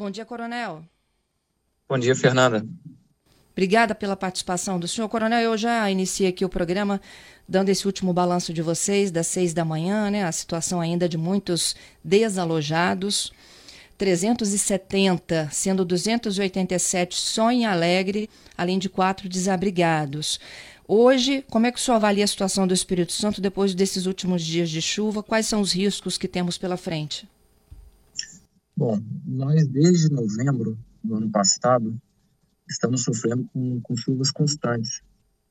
[0.00, 0.82] Bom dia, Coronel.
[1.86, 2.66] Bom dia, Fernanda.
[3.52, 5.06] Obrigada pela participação do senhor.
[5.10, 6.98] Coronel, eu já iniciei aqui o programa
[7.46, 10.24] dando esse último balanço de vocês, das seis da manhã, né?
[10.24, 13.30] A situação ainda de muitos desalojados.
[13.98, 20.40] 370, sendo 287 só em Alegre, além de quatro desabrigados.
[20.88, 24.42] Hoje, como é que o senhor avalia a situação do Espírito Santo depois desses últimos
[24.42, 25.22] dias de chuva?
[25.22, 27.28] Quais são os riscos que temos pela frente?
[28.80, 32.00] Bom, nós desde novembro do ano passado
[32.66, 35.02] estamos sofrendo com, com chuvas constantes.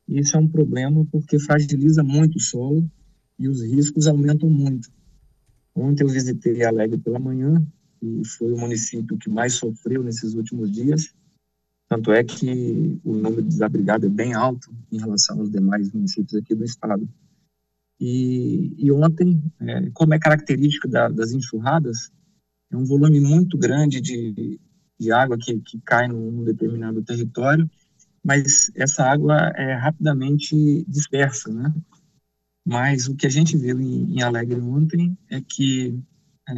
[0.08, 2.90] E isso é um problema porque fragiliza muito o solo
[3.38, 4.90] e os riscos aumentam muito.
[5.76, 7.64] Ontem eu visitei Alegre pela manhã
[8.02, 11.14] e foi o município que mais sofreu nesses últimos dias.
[11.88, 16.34] Tanto é que o número de desabrigados é bem alto em relação aos demais municípios
[16.34, 17.08] aqui do estado.
[18.00, 22.12] E, e ontem, é, como é característica da, das enxurradas,
[22.72, 24.60] é um volume muito grande de,
[25.00, 27.70] de água que, que cai num determinado território,
[28.24, 31.74] mas essa água é rapidamente dispersa, né?
[32.66, 35.98] Mas o que a gente viu em, em Alegre ontem é que
[36.48, 36.54] é,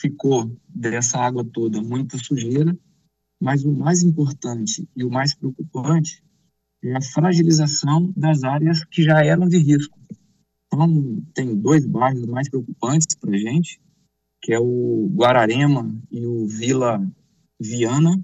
[0.00, 2.76] ficou dessa água toda muita sujeira,
[3.40, 6.22] mas o mais importante e o mais preocupante
[6.82, 9.98] é a fragilização das áreas que já eram de risco.
[10.66, 13.80] Então, tem dois bairros mais preocupantes para a gente,
[14.42, 17.00] que é o Guararema e o Vila
[17.60, 18.20] Viana,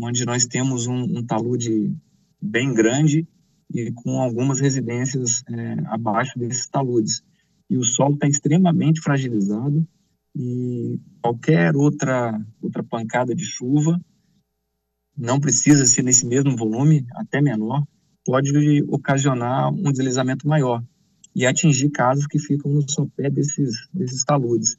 [0.00, 1.92] onde nós temos um, um talude
[2.40, 3.26] bem grande
[3.72, 7.22] e com algumas residências é, abaixo desses taludes.
[7.68, 9.86] E o solo está extremamente fragilizado
[10.36, 14.00] e qualquer outra outra pancada de chuva
[15.16, 17.84] não precisa ser nesse mesmo volume, até menor,
[18.24, 20.82] pode ocasionar um deslizamento maior
[21.34, 24.76] e atingir casas que ficam no sopé desses desses taludes.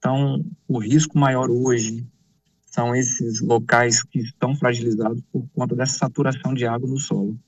[0.00, 2.06] Então, o risco maior hoje
[2.64, 7.38] são esses locais que estão fragilizados por conta dessa saturação de água no solo.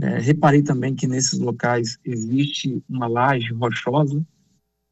[0.00, 4.24] É, reparei também que nesses locais existe uma laje rochosa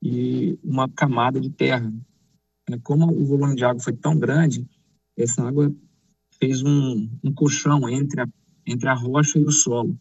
[0.03, 1.93] e uma camada de terra.
[2.69, 4.69] É, como o volume de água foi tão grande,
[5.17, 5.73] essa água
[6.41, 8.29] fez um, um colchão entre a,
[8.67, 9.97] entre a rocha e o solo.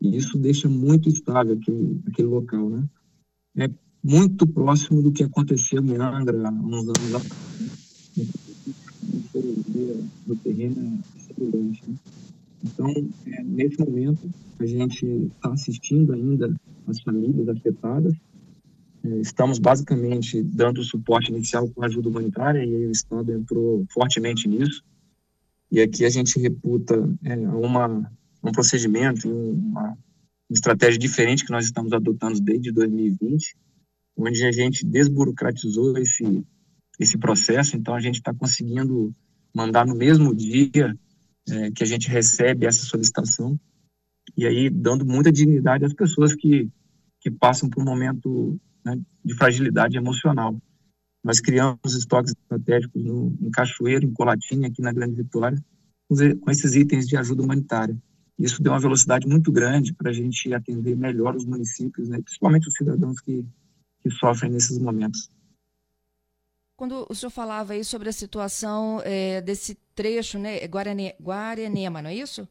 [0.00, 2.88] E isso deixa muito instável aquele, aquele local, né?
[3.56, 3.68] É
[4.02, 7.52] muito próximo do que aconteceu em Angra uns anos atrás.
[10.26, 11.00] do terreno
[11.38, 11.94] Né?
[12.64, 12.90] Então,
[13.26, 16.54] é, nesse momento, a gente está assistindo ainda
[16.86, 18.14] as famílias afetadas.
[19.04, 24.82] É, estamos basicamente dando suporte inicial com ajuda humanitária e o Estado entrou fortemente nisso.
[25.70, 28.10] E aqui a gente reputa é, uma,
[28.42, 29.96] um procedimento, uma
[30.50, 33.56] estratégia diferente que nós estamos adotando desde 2020,
[34.16, 36.44] onde a gente desburocratizou esse,
[36.98, 39.12] esse processo, então a gente está conseguindo
[39.54, 40.96] mandar no mesmo dia
[41.48, 43.58] é, que a gente recebe essa solicitação,
[44.36, 46.70] e aí dando muita dignidade às pessoas que,
[47.20, 50.56] que passam por um momento né, de fragilidade emocional.
[51.24, 55.62] Nós criamos estoques estratégicos no, em Cachoeiro, em Colatina, aqui na Grande Vitória,
[56.08, 57.96] com esses itens de ajuda humanitária.
[58.38, 62.68] Isso deu uma velocidade muito grande para a gente atender melhor os municípios, né, principalmente
[62.68, 63.44] os cidadãos que,
[64.02, 65.30] que sofrem nesses momentos.
[66.76, 72.10] Quando o senhor falava aí sobre a situação é, desse trecho, né, Guarane, Guaranema, não
[72.10, 72.48] é isso?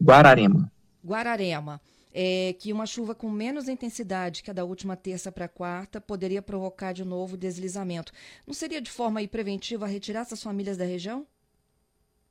[0.00, 0.70] Guararema.
[1.04, 1.80] Guararema.
[2.16, 6.40] É, que uma chuva com menos intensidade que a da última terça para quarta poderia
[6.40, 8.12] provocar de novo deslizamento.
[8.46, 11.26] Não seria de forma aí preventiva retirar essas famílias da região?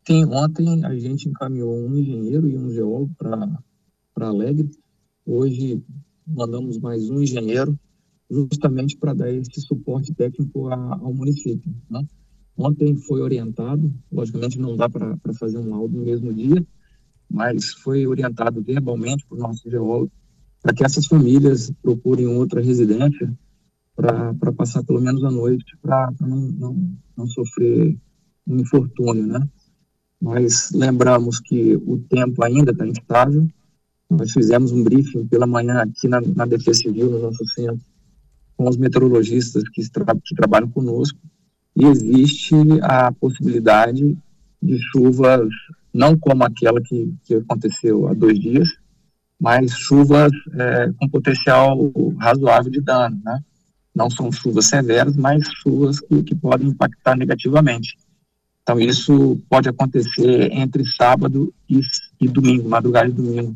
[0.08, 4.72] Sim, ontem a gente encaminhou um engenheiro e um geólogo para Alegre.
[5.26, 5.84] Hoje
[6.26, 7.78] mandamos mais um engenheiro
[8.34, 11.74] justamente para dar esse suporte técnico a, ao município.
[11.90, 12.06] Né?
[12.58, 16.66] Ontem foi orientado, logicamente não dá para fazer um laudo no mesmo dia,
[17.30, 20.12] mas foi orientado verbalmente por nosso geólogo
[20.62, 23.38] para que essas famílias procurem outra residência
[23.96, 27.98] para passar pelo menos a noite, para não, não, não sofrer
[28.48, 29.48] um infortúnio, né?
[30.22, 33.46] Mas lembramos que o tempo ainda está instável.
[34.10, 37.86] Nós fizemos um briefing pela manhã aqui na, na Defesa Civil, no nosso centro,
[38.56, 41.20] com os meteorologistas que, tra que trabalham conosco,
[41.76, 44.18] e existe a possibilidade
[44.62, 45.50] de chuvas,
[45.94, 48.68] não como aquela que, que aconteceu há dois dias,
[49.40, 53.40] mas chuvas é, com potencial razoável de dano, né?
[53.94, 57.98] Não são chuvas severas, mas chuvas que, que podem impactar negativamente.
[58.64, 61.82] Então, isso pode acontecer entre sábado e,
[62.22, 63.56] e domingo, madrugada e domingo.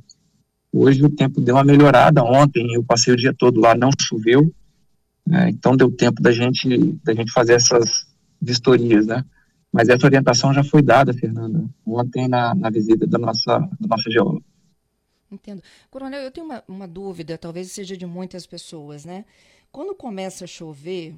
[0.71, 2.23] Hoje o tempo deu uma melhorada.
[2.23, 4.53] Ontem eu passei o dia todo lá, não choveu,
[5.27, 5.49] né?
[5.49, 8.07] Então deu tempo da gente, da gente fazer essas
[8.41, 9.25] vistorias, né?
[9.71, 14.09] Mas essa orientação já foi dada, Fernanda, ontem na, na visita da nossa, da nossa
[14.09, 14.43] geóloga.
[15.29, 15.61] Entendo.
[15.91, 19.25] Coronel, eu tenho uma, uma dúvida, talvez seja de muitas pessoas, né?
[19.69, 21.15] Quando começa a chover,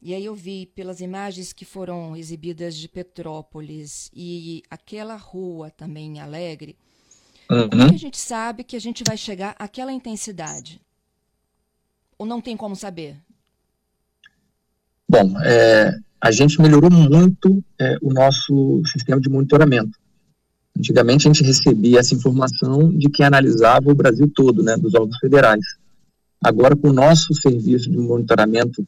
[0.00, 6.16] e aí eu vi pelas imagens que foram exibidas de Petrópolis e aquela rua também
[6.16, 6.76] em Alegre,
[7.50, 7.68] uhum.
[7.68, 10.80] como que a gente sabe que a gente vai chegar àquela intensidade?
[12.16, 13.16] Ou não tem como saber?
[15.08, 19.98] Bom, é, a gente melhorou muito é, o nosso sistema de monitoramento.
[20.76, 25.18] Antigamente a gente recebia essa informação de quem analisava o Brasil todo, né, dos órgãos
[25.18, 25.64] federais.
[26.44, 28.86] Agora, com o nosso serviço de monitoramento,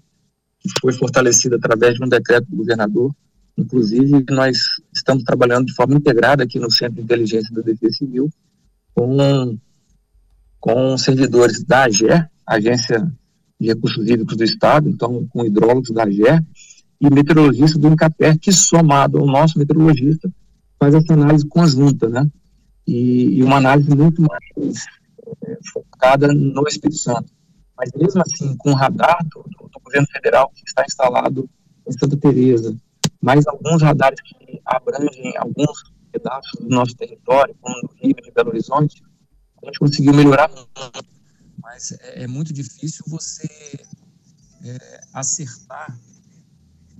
[0.60, 3.12] que foi fortalecido através de um decreto do governador,
[3.56, 4.58] inclusive nós
[4.94, 8.30] estamos trabalhando de forma integrada aqui no Centro de Inteligência da Defesa Civil,
[8.94, 9.58] com,
[10.60, 13.10] com servidores da AGER, Agência
[13.60, 16.42] de Recursos Hídricos do Estado, então com hidrólogos da AGER,
[17.00, 20.30] e meteorologista do INCAPER, que somado ao nosso meteorologista,
[20.78, 22.26] faz essa análise conjunta, né?
[22.86, 24.86] E, e uma análise muito mais
[25.44, 27.32] é, focada no Espírito Santo.
[27.76, 31.48] Mas mesmo assim, com o radar do, do, governo federal que está instalado
[31.86, 32.76] em Santa Teresa,
[33.20, 38.50] mais alguns radares que abrangem alguns pedaços do nosso território, como no Rio de Belo
[38.50, 39.02] Horizonte,
[39.62, 41.19] a gente conseguiu melhorar muito.
[41.62, 43.48] Mas é, é muito difícil você
[44.64, 45.96] é, acertar,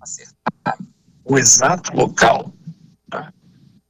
[0.01, 0.79] acertar
[1.25, 2.53] o exato local
[3.11, 3.33] tá?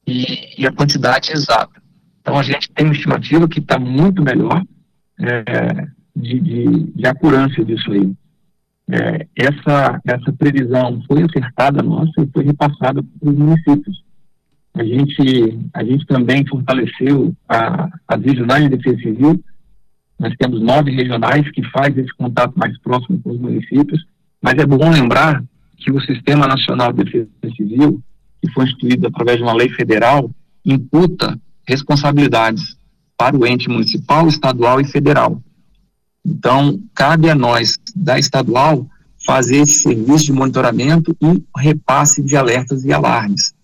[0.05, 1.81] e, e, a quantidade exata.
[2.19, 4.63] Então a gente tem uma estimativa que está muito melhor
[5.19, 8.13] é, de, de, de acuráncia disso aí.
[8.89, 14.03] É, essa, essa previsão foi acertada nossa e foi repassada para os municípios.
[14.73, 19.43] A gente, a gente também fortaleceu a, as regionais de defesa civil.
[20.21, 24.05] Nós temos nove regionais que fazem esse contato mais próximo com os municípios,
[24.39, 25.43] mas é bom lembrar
[25.77, 27.27] que o Sistema Nacional de Defesa
[27.57, 27.99] Civil,
[28.39, 30.29] que foi instituído através de uma lei federal,
[30.63, 32.77] imputa responsabilidades
[33.17, 35.41] para o ente municipal, estadual e federal.
[36.23, 38.87] Então, cabe a nós, da estadual,
[39.25, 43.55] fazer esse serviço de monitoramento e repasse de alertas e alarmes.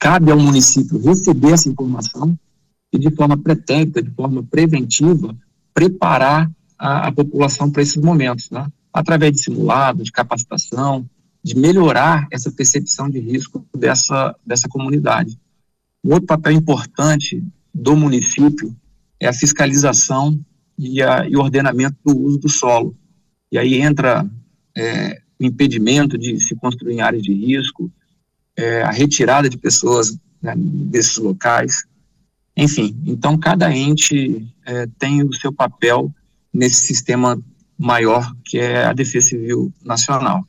[0.00, 2.36] Cabe ao município receber essa informação
[2.92, 5.32] e, de forma pretérita, de forma preventiva,
[5.76, 8.66] preparar a, a população para esses momentos, né?
[8.90, 11.06] através de simulados, de capacitação,
[11.44, 15.38] de melhorar essa percepção de risco dessa, dessa comunidade.
[16.02, 17.44] Um outro papel importante
[17.74, 18.74] do município
[19.20, 20.40] é a fiscalização
[20.78, 22.96] e, a, e ordenamento do uso do solo.
[23.52, 24.26] E aí entra
[24.74, 27.92] é, o impedimento de se construir em áreas de risco,
[28.56, 31.84] é, a retirada de pessoas né, desses locais,
[32.56, 32.96] enfim.
[33.04, 36.12] Então, cada ente é, tem o seu papel
[36.52, 37.38] nesse sistema
[37.78, 40.44] maior que é a Defesa Civil Nacional.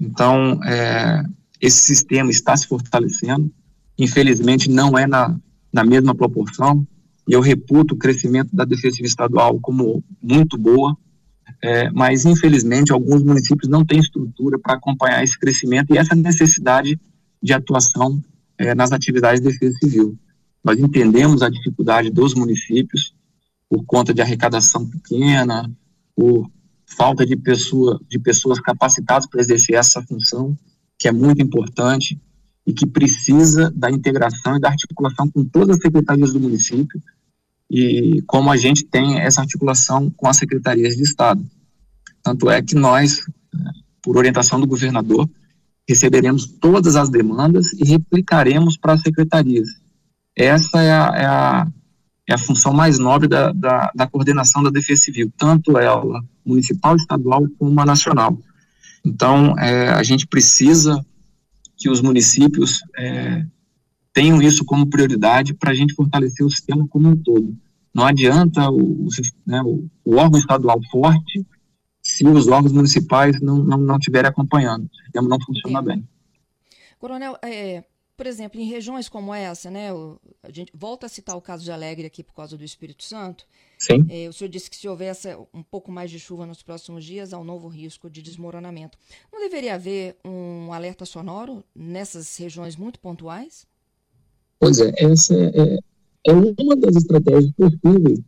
[0.00, 1.22] Então, é,
[1.60, 3.52] esse sistema está se fortalecendo,
[3.98, 5.38] infelizmente não é na,
[5.72, 6.86] na mesma proporção,
[7.28, 10.96] e eu reputo o crescimento da defesa civil estadual como muito boa,
[11.62, 17.00] é, mas infelizmente alguns municípios não têm estrutura para acompanhar esse crescimento e essa necessidade
[17.42, 18.22] de atuação
[18.58, 20.18] é, nas atividades de defesa civil.
[20.64, 23.14] Nós entendemos a dificuldade dos municípios
[23.68, 25.70] por conta de arrecadação pequena,
[26.16, 26.50] por
[26.86, 30.56] falta de, pessoa, de pessoas capacitadas para exercer essa função,
[30.98, 32.18] que é muito importante
[32.66, 37.02] e que precisa da integração e da articulação com todas as secretarias do município
[37.70, 41.44] e como a gente tem essa articulação com as secretarias de Estado.
[42.22, 43.20] Tanto é que nós,
[44.00, 45.28] por orientação do governador,
[45.86, 49.68] receberemos todas as demandas e replicaremos para as secretarias.
[50.36, 51.66] Essa é a, é a,
[52.28, 56.96] é a função mais nobre da, da, da, coordenação da Defesa Civil, tanto ela municipal,
[56.96, 58.38] estadual, como a nacional.
[59.04, 61.04] Então, é, a gente precisa
[61.76, 63.44] que os municípios é,
[64.12, 67.54] tenham isso como prioridade para a gente fortalecer o sistema como um todo.
[67.94, 69.08] Não adianta o,
[69.46, 71.46] né, o, órgão estadual forte
[72.02, 74.84] se os órgãos municipais não, não, não estiverem acompanhando.
[74.84, 76.06] O sistema não funciona bem.
[76.98, 77.84] Coronel, é,
[78.16, 81.64] por exemplo, em regiões como essa, né, o, a gente volta a citar o caso
[81.64, 83.46] de Alegre aqui por causa do Espírito Santo.
[83.78, 84.06] Sim.
[84.08, 87.32] É, o senhor disse que se houvesse um pouco mais de chuva nos próximos dias,
[87.32, 88.96] há um novo risco de desmoronamento.
[89.32, 93.66] Não deveria haver um alerta sonoro nessas regiões muito pontuais?
[94.58, 95.78] Pois é, essa é,
[96.26, 98.20] é uma das estratégias possíveis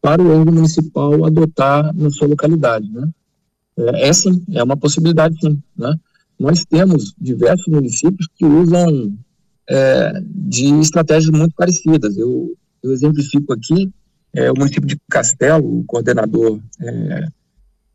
[0.00, 3.08] para o órgão municipal adotar na sua localidade, né?
[3.76, 5.98] É, é sim, é uma possibilidade sim, né?
[6.44, 9.16] Nós temos diversos municípios que usam
[9.68, 12.18] é, de estratégias muito parecidas.
[12.18, 13.90] Eu, eu exemplifico aqui
[14.34, 17.28] é, o município de Castelo, o coordenador é,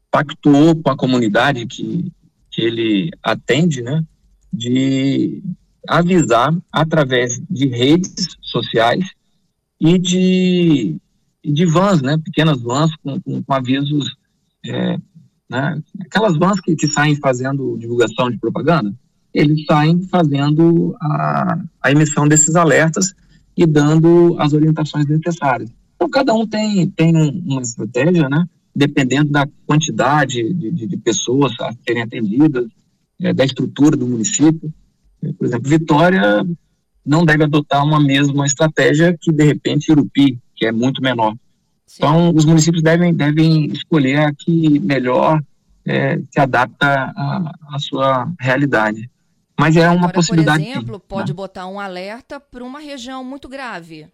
[0.09, 2.11] pactuou com a comunidade que,
[2.49, 4.03] que ele atende, né,
[4.51, 5.43] de
[5.87, 9.05] avisar através de redes sociais
[9.79, 10.97] e de,
[11.45, 14.15] de vans, né, pequenas vans com, com, com avisos,
[14.65, 14.97] é,
[15.49, 18.93] né, aquelas vans que, que saem fazendo divulgação de propaganda,
[19.33, 23.13] eles saem fazendo a, a emissão desses alertas
[23.55, 25.69] e dando as orientações necessárias.
[25.95, 27.13] Então, cada um tem, tem
[27.45, 28.45] uma estratégia, né?
[28.75, 32.65] dependendo da quantidade de, de, de pessoas a serem atendidas,
[33.21, 34.73] é, da estrutura do município.
[35.37, 36.45] Por exemplo, Vitória
[37.05, 41.35] não deve adotar uma mesma estratégia que, de repente, Irupi, que é muito menor.
[41.89, 42.03] Sim.
[42.03, 45.41] Então, os municípios devem, devem escolher a que melhor
[45.83, 49.09] é, se adapta à sua realidade.
[49.59, 50.63] Mas é uma Agora, possibilidade.
[50.63, 51.35] Por exemplo, pode né?
[51.35, 54.05] botar um alerta para uma região muito grave.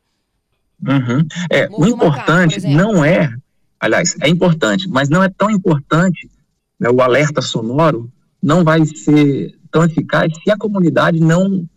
[0.82, 1.27] Uhum.
[1.51, 3.29] É, o importante Macaco, não é,
[3.77, 6.32] aliás, é importante, mas não é tão importante
[6.79, 8.10] né, o alerta sonoro
[8.41, 11.67] não vai ser tão eficaz se a comunidade não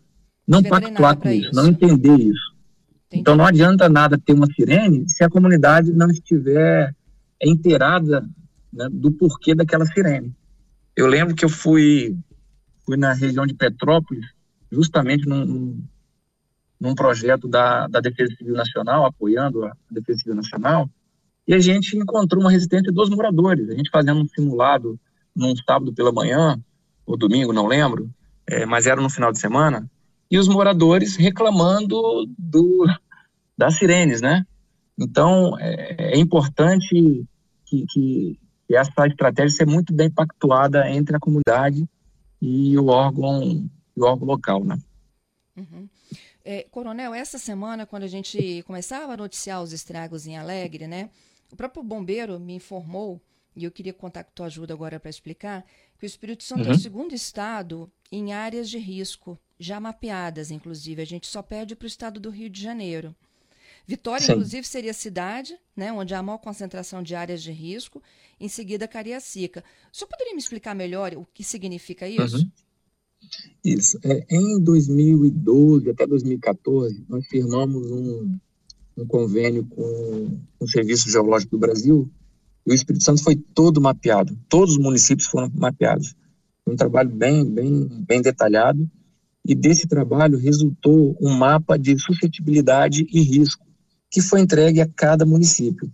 [0.46, 2.54] não pactuar com isso, isso, não entender isso.
[3.08, 3.20] Entendi.
[3.22, 6.94] Então não adianta nada ter uma sirene se a comunidade não estiver
[7.42, 8.28] inteirada
[8.72, 10.34] né, do porquê daquela sirene.
[10.94, 12.16] Eu lembro que eu fui
[12.84, 14.24] fui na região de Petrópolis,
[14.72, 15.78] justamente num,
[16.80, 20.88] num projeto da, da Defesa Civil Nacional, apoiando a Defesa Civil Nacional,
[21.46, 23.68] e a gente encontrou uma resistência dos moradores.
[23.68, 24.98] A gente fazendo um simulado
[25.36, 26.58] num sábado pela manhã,
[27.04, 28.10] ou domingo, não lembro,
[28.46, 29.88] é, mas era no final de semana,
[30.30, 32.86] e os moradores reclamando do,
[33.56, 34.46] das sirenes, né?
[34.98, 37.26] Então, é, é importante
[37.64, 41.88] que, que, essa estratégia seja muito bem pactuada entre a comunidade
[42.42, 43.66] e o órgão,
[43.96, 44.78] o órgão local, né?
[45.56, 45.88] Uhum.
[46.44, 51.08] É, Coronel, essa semana, quando a gente começava a noticiar os estragos em Alegre, né,
[51.50, 53.20] o próprio bombeiro me informou,
[53.56, 55.64] e eu queria contar com tua ajuda agora para explicar,
[55.98, 56.66] que o Espírito Santo uhum.
[56.66, 56.78] é o uhum.
[56.78, 61.02] segundo estado em áreas de risco, já mapeadas, inclusive.
[61.02, 63.14] A gente só perde para o estado do Rio de Janeiro.
[63.86, 64.32] Vitória, Sim.
[64.32, 68.02] inclusive, seria a cidade né, onde há a maior concentração de áreas de risco,
[68.38, 69.64] em seguida Cariacica.
[69.92, 72.36] O senhor poderia me explicar melhor o que significa isso?
[72.36, 72.50] Uhum.
[73.64, 73.98] Isso.
[74.04, 78.38] É, em 2012 até 2014, nós firmamos um,
[78.96, 82.10] um convênio com, com o Serviço Geológico do Brasil
[82.66, 86.14] e o Espírito Santo foi todo mapeado, todos os municípios foram mapeados.
[86.66, 88.88] Um trabalho bem, bem, bem detalhado
[89.48, 93.66] e desse trabalho resultou um mapa de suscetibilidade e risco
[94.10, 95.90] que foi entregue a cada município.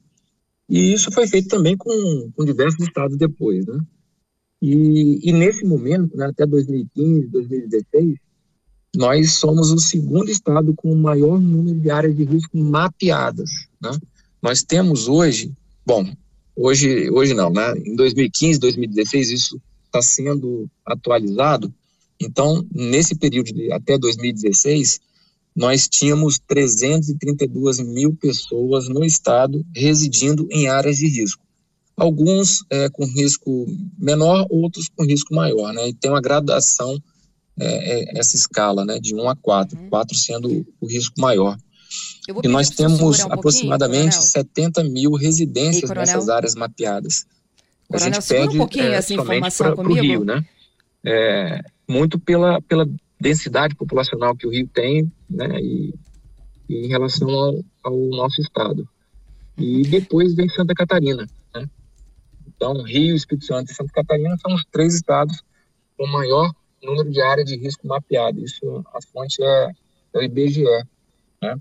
[0.69, 3.79] E isso foi feito também com, com diversos estados depois, né?
[4.61, 8.17] E, e nesse momento, né, até 2015, 2016,
[8.97, 13.51] nós somos o segundo estado com o maior número de áreas de risco mapeadas.
[13.81, 13.91] Né?
[14.43, 15.53] Nós temos hoje,
[15.87, 16.05] bom,
[16.57, 17.75] hoje, hoje não, né?
[17.85, 21.73] Em 2015, 2016 isso está sendo atualizado.
[22.21, 25.01] Então, nesse período de até 2016,
[25.55, 31.45] nós tínhamos 332 mil pessoas no estado residindo em áreas de risco
[31.97, 33.67] alguns é, com risco
[33.99, 35.89] menor, outros com risco maior, né?
[35.89, 37.01] E tem uma gradação,
[37.59, 38.99] é, é, essa escala, né?
[38.99, 39.89] De 1 a 4, uhum.
[39.89, 41.57] 4 sendo o risco maior.
[42.43, 47.27] E nós temos um aproximadamente 70 mil residências Ei, nessas áreas mapeadas.
[47.89, 50.01] A coronel, gente pede um pouquinho é, essa informação pra, comigo.
[50.01, 50.45] Rio, né?
[51.05, 52.89] É, muito pela, pela
[53.21, 55.61] densidade populacional que o Rio tem, né?
[55.61, 55.95] E,
[56.69, 58.89] e em relação ao, ao nosso estado.
[59.57, 61.69] E depois vem Santa Catarina, né?
[62.47, 65.43] Então, Rio, Espírito Santo e Santa Catarina são os três estados
[65.97, 68.41] com maior número de área de risco mapeado.
[68.41, 69.71] Isso, a fonte é,
[70.15, 70.65] é o IBGE,
[71.43, 71.57] né?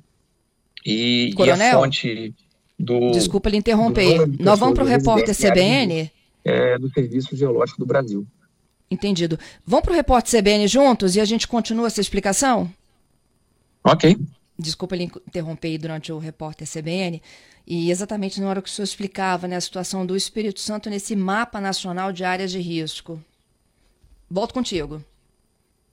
[0.85, 2.35] E, Coronel, e a fonte
[2.77, 3.11] do...
[3.11, 4.27] Desculpa lhe interromper.
[4.39, 6.11] Nós vamos para o repórter CBN?
[6.43, 8.27] É do Serviço Geológico do Brasil.
[8.89, 9.39] Entendido.
[9.65, 12.71] Vamos para o repórter CBN juntos e a gente continua essa explicação?
[13.83, 14.17] Ok.
[14.57, 17.21] Desculpa lhe interromper durante o repórter CBN.
[17.65, 21.15] E exatamente na hora que o senhor explicava né, a situação do Espírito Santo nesse
[21.15, 23.19] mapa nacional de áreas de risco.
[24.29, 25.03] Volto contigo.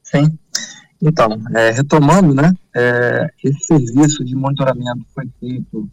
[0.02, 0.38] Sim.
[1.00, 5.88] Então, é, retomando, né, é, esse serviço de monitoramento foi feito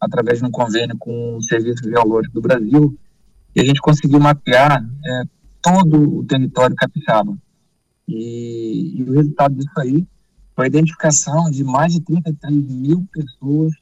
[0.00, 2.98] através de um convênio com o Serviço Geológico do Brasil
[3.54, 5.22] e a gente conseguiu mapear é,
[5.62, 7.36] todo o território capixaba.
[8.06, 10.06] E, e, o resultado disso aí
[10.54, 13.72] foi a identificação de mais de 33 mil pessoas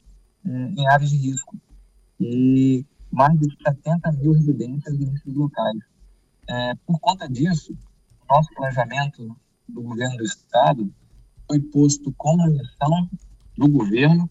[0.45, 1.57] é, em áreas de risco
[2.19, 5.79] e mais de 70 mil residências nesses locais.
[6.47, 7.75] É, por conta disso,
[8.29, 9.35] nosso planejamento
[9.67, 10.93] do governo do estado
[11.47, 13.09] foi posto como missão
[13.57, 14.29] do governo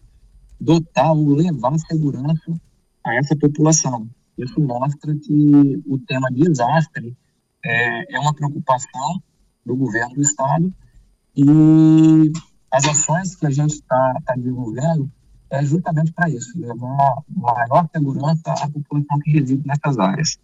[0.59, 2.59] dotar ou levar segurança
[3.03, 4.09] a essa população.
[4.37, 7.15] Isso mostra que o tema desastre
[7.63, 9.21] é, é uma preocupação
[9.65, 10.73] do governo do estado
[11.35, 12.31] E
[12.71, 15.09] as ações que a gente está tá desenvolvendo
[15.49, 20.37] é justamente para isso, levar maior segurança à população que reside nessas áreas.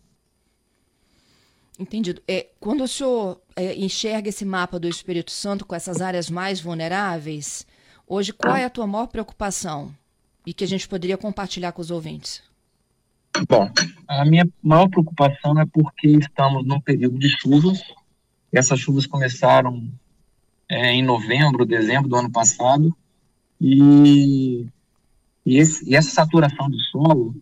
[1.77, 2.22] Entendido.
[2.27, 6.60] É, quando o senhor é, enxerga esse mapa do Espírito Santo com essas áreas mais
[6.60, 7.67] vulneráveis,
[8.07, 9.93] hoje qual é a tua maior preocupação
[10.45, 12.41] e que a gente poderia compartilhar com os ouvintes?
[13.48, 13.69] Bom,
[14.07, 17.81] a minha maior preocupação é porque estamos num período de chuvas.
[18.51, 19.89] Essas chuvas começaram
[20.69, 22.95] é, em novembro, dezembro do ano passado,
[23.59, 24.67] e,
[25.45, 27.35] e, esse, e essa saturação do solo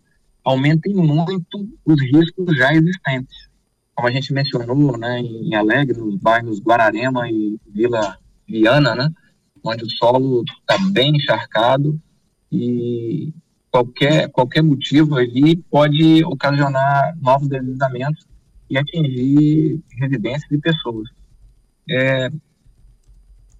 [0.44, 3.48] aumenta muito os riscos já existentes.
[3.94, 9.10] Como a gente mencionou, né, em Alegre, nos bairros Guararema e Vila Viana, né,
[9.62, 11.98] onde o solo está bem encharcado
[12.50, 13.32] e
[13.74, 18.24] qualquer, qualquer motivo ali pode ocasionar novos deslizamentos
[18.70, 21.08] e atingir residências e pessoas.
[21.90, 22.30] É,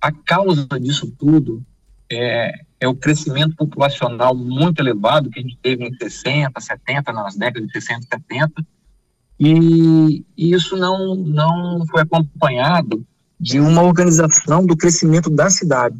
[0.00, 1.64] a causa disso tudo
[2.12, 7.34] é, é, o crescimento populacional muito elevado que a gente teve em 60, 70, nas
[7.34, 8.66] décadas de 60 e 70,
[9.40, 13.04] e, e isso não, não foi acompanhado
[13.40, 15.98] de uma organização do crescimento da cidade.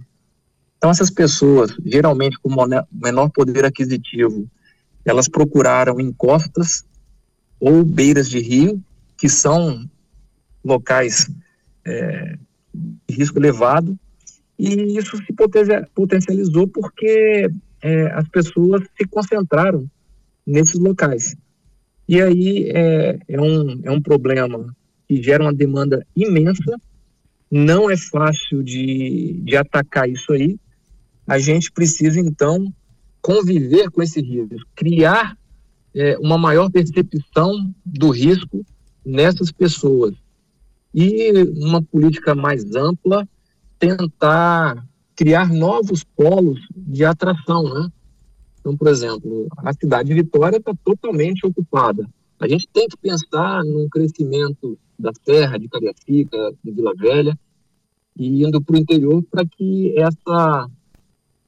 [0.85, 2.55] Então, essas pessoas, geralmente com
[2.93, 4.47] menor poder aquisitivo,
[5.03, 6.85] elas procuraram encostas
[7.59, 8.79] ou beiras de rio,
[9.17, 9.89] que são
[10.63, 11.31] locais
[11.87, 12.37] é,
[12.75, 13.99] de risco elevado,
[14.59, 15.33] e isso se
[15.95, 17.51] potencializou porque
[17.81, 19.89] é, as pessoas se concentraram
[20.47, 21.35] nesses locais.
[22.07, 24.77] E aí é, é, um, é um problema
[25.09, 26.79] que gera uma demanda imensa,
[27.51, 30.59] não é fácil de, de atacar isso aí.
[31.27, 32.73] A gente precisa, então,
[33.21, 35.37] conviver com esse risco, criar
[35.95, 38.65] é, uma maior percepção do risco
[39.05, 40.15] nessas pessoas
[40.95, 43.29] e uma política mais ampla
[43.79, 47.89] tentar criar novos polos de atração, né?
[48.61, 52.09] Então, por exemplo, a cidade de Vitória está totalmente ocupada.
[52.41, 57.39] A gente tem que pensar num crescimento da Serra, de Cariacica, de Vila Velha,
[58.17, 60.69] e indo para o interior para que essa,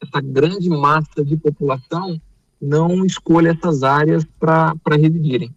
[0.06, 2.20] essa grande massa de população
[2.60, 5.54] não escolha essas áreas para residirem.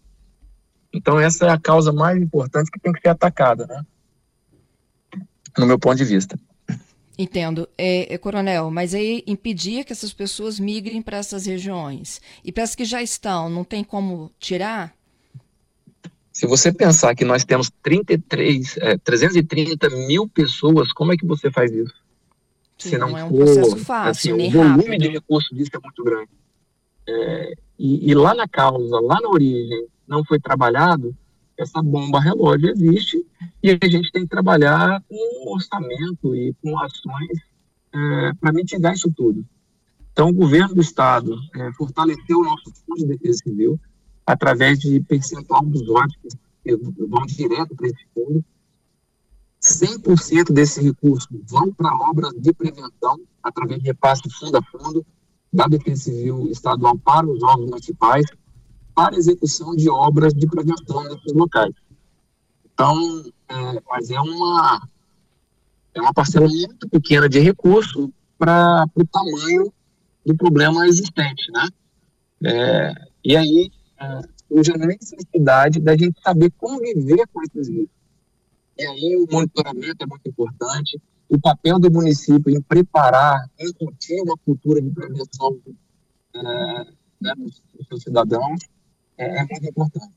[0.91, 3.85] Então, essa é a causa mais importante que tem que ser atacada, né?
[5.57, 6.39] no meu ponto de vista.
[7.17, 7.67] Entendo.
[7.77, 12.21] É, é, coronel, mas aí impedir que essas pessoas migrem para essas regiões.
[12.43, 14.95] E para as que já estão, não tem como tirar?
[16.31, 21.51] Se você pensar que nós temos 33, é, 330 mil pessoas, como é que você
[21.51, 21.93] faz isso?
[22.79, 25.01] Se não, não é um for, processo fácil, assim, O volume rápido.
[25.01, 26.29] de recursos disso é muito grande.
[27.07, 31.15] É, e, e lá na causa, lá na origem, não foi trabalhado,
[31.57, 33.25] essa bomba relógio existe
[33.61, 37.37] e a gente tem que trabalhar com orçamento e com ações
[37.93, 39.45] é, para mitigar isso tudo.
[40.11, 43.79] Então, o governo do Estado é, fortaleceu o nosso Fundo de Defesa Civil
[44.25, 48.43] através de percentual dos óticos que vão direto para esse fundo.
[49.61, 55.05] 100% desses recursos vão para obras de prevenção através de repasse fundo a fundo
[55.51, 58.25] da Defesa Civil Estadual para os órgãos municipais
[58.95, 61.73] para execução de obras de prevenção nesses locais.
[62.73, 64.87] Então, é, mas é uma,
[65.93, 69.73] é uma parcela muito pequena de recurso para o tamanho
[70.25, 71.67] do problema existente, né?
[72.45, 72.93] É,
[73.23, 77.98] e aí é, surge a necessidade da gente saber conviver com esses riscos.
[78.79, 84.37] E aí o monitoramento é muito importante, o papel do município em preparar, incutir uma
[84.37, 85.59] cultura de prevenção
[86.33, 86.41] é,
[87.19, 88.61] né, dos seus cidadãos,
[89.17, 90.13] é, é muito importante.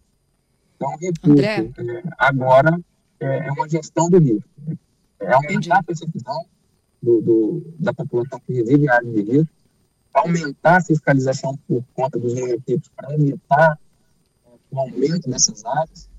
[0.76, 2.80] Então, recurso, é, agora
[3.18, 4.48] é, é, uma gestão do risco.
[5.18, 5.72] É aumentar Entendi.
[5.72, 6.46] a percepção
[7.02, 9.54] do, do, da população que reside em áreas de risco,
[10.14, 13.76] aumentar a fiscalização por conta dos municípios para evitar
[14.46, 16.11] é, o aumento dessas áreas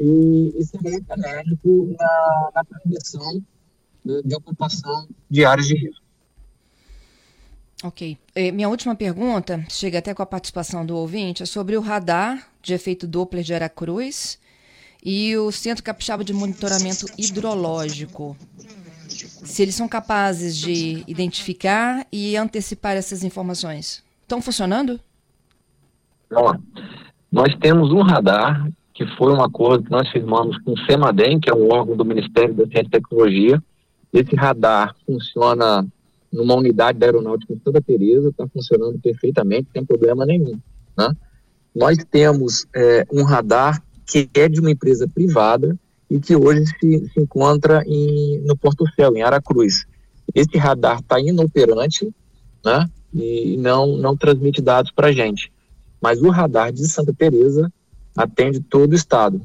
[0.00, 3.42] e, e ser muito enérgico na, na prevenção
[4.04, 6.04] de, de ocupação de áreas de risco.
[7.82, 8.18] Ok.
[8.34, 12.48] E minha última pergunta, chega até com a participação do ouvinte, é sobre o radar
[12.62, 14.38] de efeito Doppler de Aracruz
[15.02, 18.36] e o Centro Capixaba de Monitoramento Hidrológico.
[19.08, 24.04] Se eles são capazes de identificar e antecipar essas informações.
[24.22, 25.00] Estão funcionando?
[26.32, 26.54] Ó,
[27.32, 31.48] nós temos um radar que foi um acordo que nós firmamos com o CEMADEM, que
[31.48, 33.62] é um órgão do Ministério da Ciência e Tecnologia.
[34.12, 35.86] Esse radar funciona
[36.30, 40.60] numa unidade da aeronáutica em Santa Teresa, está funcionando perfeitamente, sem problema nenhum.
[40.98, 41.16] Né?
[41.74, 45.74] Nós temos é, um radar que é de uma empresa privada,
[46.10, 49.86] e que hoje se, se encontra em, no Porto Céu, em Aracruz.
[50.34, 52.12] Esse radar está inoperante
[52.62, 55.50] né, e não, não transmite dados para a gente.
[56.02, 57.72] Mas o radar de Santa Teresa
[58.16, 59.40] atende todo o estado.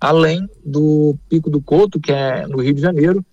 [0.00, 3.24] Além do Pico do Couto, que é no Rio de Janeiro,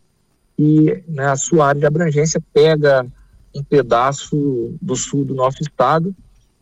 [0.57, 3.05] e né, a sua área de abrangência pega
[3.53, 6.15] um pedaço do sul do nosso estado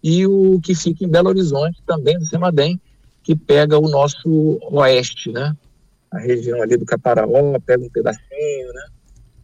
[0.04, 2.80] e o que fica em Belo Horizonte, também do Semadem,
[3.22, 5.56] que pega o nosso oeste, né?
[6.10, 8.88] A região ali do Caparaó pega um pedacinho, né?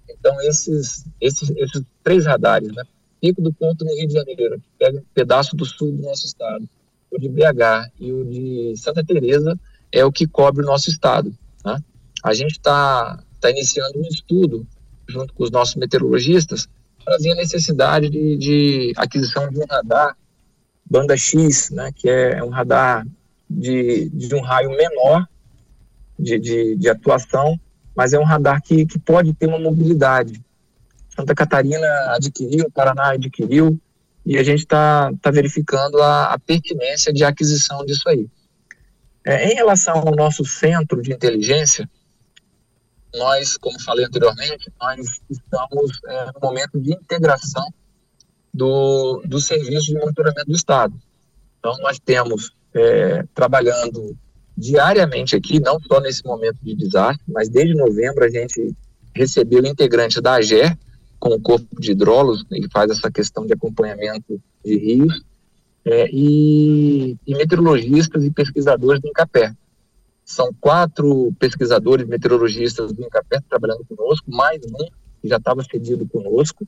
[0.09, 2.83] Então, esses, esses, esses três radares, né?
[3.21, 6.25] Pico do Ponto no Rio de Janeiro, que pega um pedaço do sul do nosso
[6.25, 6.67] estado,
[7.15, 9.57] o de BH e o de Santa Teresa
[9.91, 11.33] é o que cobre o nosso estado.
[11.63, 11.77] Né?
[12.23, 14.67] A gente está tá iniciando um estudo
[15.07, 16.67] junto com os nossos meteorologistas
[17.03, 20.17] para ver a necessidade de, de aquisição de um radar
[20.89, 23.05] banda X, né, que é um radar
[23.49, 25.27] de, de um raio menor
[26.17, 27.59] de, de, de atuação,
[27.95, 30.43] mas é um radar que, que pode ter uma mobilidade.
[31.15, 33.79] Santa Catarina adquiriu, Paraná adquiriu,
[34.25, 38.27] e a gente está tá verificando a, a, pertinência de aquisição disso aí.
[39.23, 41.89] É, em relação ao nosso centro de inteligência,
[43.13, 47.65] nós, como falei anteriormente, nós estamos é, no momento de integração
[48.53, 50.93] do, do serviço de monitoramento do Estado.
[51.59, 54.17] Então, nós temos é, trabalhando
[54.57, 58.75] diariamente aqui, não só nesse momento de desastre, mas desde novembro a gente
[59.13, 60.77] recebeu integrantes da AGER,
[61.25, 65.23] com o corpo de hidrólogos, que faz essa questão de acompanhamento de rios,
[65.83, 69.51] é, e, e, meteorologistas e pesquisadores do INCAPé.
[70.23, 74.85] São quatro pesquisadores meteorologistas do INCAPé trabalhando conosco, mais um
[75.19, 76.67] que já estava cedido conosco,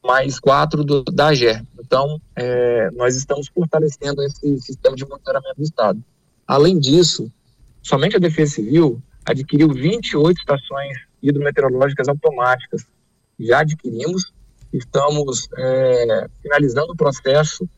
[0.00, 1.64] mais quatro do, da AGER.
[1.80, 6.00] Então, é, nós estamos fortalecendo esse sistema de monitoramento do Estado.
[6.46, 7.28] Além disso,
[7.82, 12.86] somente a Defesa Civil adquiriu 28 estações hidrometeorológicas automáticas.
[13.38, 14.32] Já adquirimos,
[14.72, 17.68] estamos é, finalizando o processo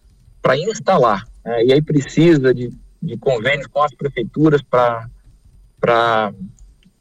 [0.40, 1.24] para instalar.
[1.44, 2.70] É, e aí precisa de,
[3.02, 6.32] de convênios com as prefeituras para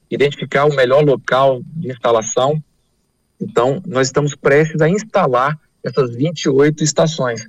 [0.09, 2.61] identificar o melhor local de instalação
[3.39, 7.47] então, nós estamos prestes a instalar essas 28 estações.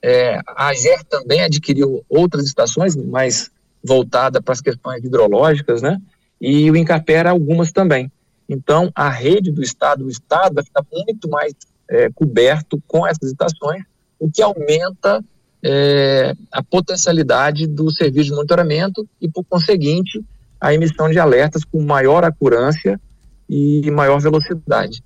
[0.00, 3.50] É, a AGER também adquiriu outras estações, mais
[3.82, 6.00] voltada para as questões hidrológicas, né?
[6.40, 8.10] E o Incapera algumas também.
[8.48, 11.52] Então, a rede do Estado, o Estado vai ficar muito mais
[11.88, 13.82] é, coberto com essas estações,
[14.18, 15.24] o que aumenta
[15.62, 20.24] é, a potencialidade do serviço de monitoramento e, por conseguinte,
[20.60, 23.00] a emissão de alertas com maior acurância
[23.48, 25.02] e maior velocidade.